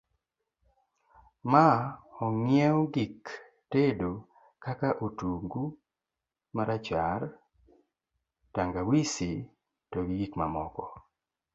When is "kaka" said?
4.63-4.89